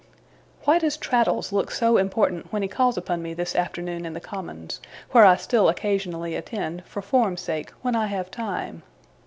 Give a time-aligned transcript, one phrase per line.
[0.63, 4.19] Why does Traddles look so important when he calls upon me this afternoon in the
[4.19, 4.81] Commons
[5.11, 8.81] where I still occasionally attend, for form's sake, when I have time?